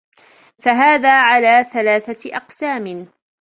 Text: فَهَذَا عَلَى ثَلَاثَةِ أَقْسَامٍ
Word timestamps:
فَهَذَا 0.59 1.21
عَلَى 1.21 1.65
ثَلَاثَةِ 1.73 2.35
أَقْسَامٍ 2.37 3.07